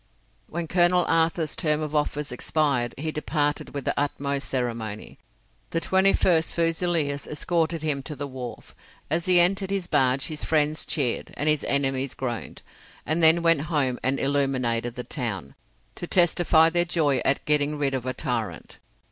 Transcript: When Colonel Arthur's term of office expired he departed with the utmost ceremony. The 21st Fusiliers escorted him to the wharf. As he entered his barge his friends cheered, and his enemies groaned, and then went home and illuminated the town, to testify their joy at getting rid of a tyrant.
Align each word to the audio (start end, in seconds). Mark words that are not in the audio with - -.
When 0.47 0.67
Colonel 0.67 1.05
Arthur's 1.07 1.55
term 1.55 1.79
of 1.83 1.93
office 1.93 2.31
expired 2.31 2.95
he 2.97 3.11
departed 3.11 3.75
with 3.75 3.85
the 3.85 3.93
utmost 3.95 4.49
ceremony. 4.49 5.19
The 5.69 5.79
21st 5.79 6.53
Fusiliers 6.55 7.27
escorted 7.27 7.83
him 7.83 8.01
to 8.01 8.15
the 8.15 8.25
wharf. 8.25 8.73
As 9.11 9.27
he 9.27 9.39
entered 9.39 9.69
his 9.69 9.85
barge 9.85 10.25
his 10.25 10.43
friends 10.43 10.85
cheered, 10.85 11.29
and 11.37 11.47
his 11.47 11.63
enemies 11.65 12.15
groaned, 12.15 12.63
and 13.05 13.21
then 13.21 13.43
went 13.43 13.61
home 13.69 13.99
and 14.01 14.19
illuminated 14.19 14.95
the 14.95 15.03
town, 15.03 15.53
to 15.97 16.07
testify 16.07 16.71
their 16.71 16.83
joy 16.85 17.21
at 17.23 17.45
getting 17.45 17.77
rid 17.77 17.93
of 17.93 18.07
a 18.07 18.13
tyrant. 18.15 18.79